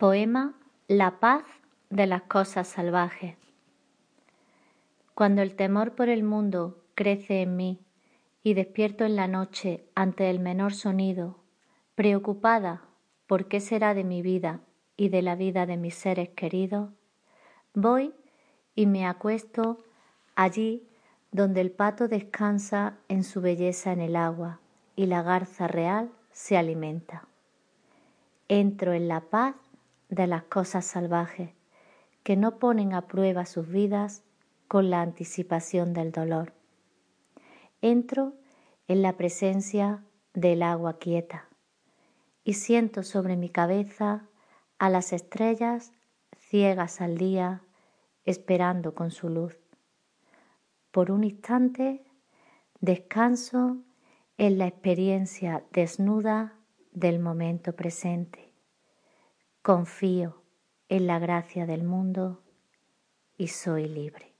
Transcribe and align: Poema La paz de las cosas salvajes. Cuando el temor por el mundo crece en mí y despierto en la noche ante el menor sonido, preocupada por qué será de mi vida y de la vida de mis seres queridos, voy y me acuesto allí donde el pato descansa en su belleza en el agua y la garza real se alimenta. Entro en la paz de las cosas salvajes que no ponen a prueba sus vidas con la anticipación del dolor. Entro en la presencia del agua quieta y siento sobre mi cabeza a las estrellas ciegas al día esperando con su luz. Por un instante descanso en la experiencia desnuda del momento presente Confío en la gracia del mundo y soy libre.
Poema 0.00 0.54
La 0.88 1.20
paz 1.20 1.44
de 1.90 2.06
las 2.06 2.22
cosas 2.22 2.66
salvajes. 2.68 3.36
Cuando 5.12 5.42
el 5.42 5.56
temor 5.56 5.94
por 5.94 6.08
el 6.08 6.22
mundo 6.22 6.82
crece 6.94 7.42
en 7.42 7.54
mí 7.56 7.84
y 8.42 8.54
despierto 8.54 9.04
en 9.04 9.14
la 9.14 9.28
noche 9.28 9.84
ante 9.94 10.30
el 10.30 10.40
menor 10.40 10.72
sonido, 10.72 11.36
preocupada 11.96 12.80
por 13.26 13.46
qué 13.46 13.60
será 13.60 13.92
de 13.92 14.04
mi 14.04 14.22
vida 14.22 14.60
y 14.96 15.10
de 15.10 15.20
la 15.20 15.34
vida 15.34 15.66
de 15.66 15.76
mis 15.76 15.96
seres 15.96 16.30
queridos, 16.30 16.88
voy 17.74 18.14
y 18.74 18.86
me 18.86 19.04
acuesto 19.04 19.84
allí 20.34 20.88
donde 21.30 21.60
el 21.60 21.72
pato 21.72 22.08
descansa 22.08 22.96
en 23.08 23.22
su 23.22 23.42
belleza 23.42 23.92
en 23.92 24.00
el 24.00 24.16
agua 24.16 24.60
y 24.96 25.04
la 25.04 25.22
garza 25.22 25.68
real 25.68 26.10
se 26.32 26.56
alimenta. 26.56 27.28
Entro 28.48 28.94
en 28.94 29.06
la 29.06 29.20
paz 29.20 29.56
de 30.10 30.26
las 30.26 30.42
cosas 30.42 30.84
salvajes 30.84 31.50
que 32.22 32.36
no 32.36 32.58
ponen 32.58 32.92
a 32.92 33.06
prueba 33.06 33.46
sus 33.46 33.68
vidas 33.68 34.22
con 34.68 34.90
la 34.90 35.00
anticipación 35.00 35.94
del 35.94 36.12
dolor. 36.12 36.52
Entro 37.80 38.34
en 38.88 39.02
la 39.02 39.16
presencia 39.16 40.04
del 40.34 40.62
agua 40.62 40.98
quieta 40.98 41.48
y 42.44 42.54
siento 42.54 43.02
sobre 43.02 43.36
mi 43.36 43.48
cabeza 43.48 44.26
a 44.78 44.90
las 44.90 45.12
estrellas 45.12 45.92
ciegas 46.36 47.00
al 47.00 47.16
día 47.16 47.62
esperando 48.24 48.94
con 48.94 49.10
su 49.10 49.28
luz. 49.28 49.56
Por 50.90 51.10
un 51.10 51.24
instante 51.24 52.04
descanso 52.80 53.78
en 54.38 54.58
la 54.58 54.66
experiencia 54.66 55.64
desnuda 55.72 56.54
del 56.92 57.20
momento 57.20 57.74
presente 57.74 58.49
Confío 59.62 60.42
en 60.88 61.06
la 61.06 61.18
gracia 61.18 61.66
del 61.66 61.84
mundo 61.84 62.42
y 63.36 63.48
soy 63.48 63.88
libre. 63.88 64.34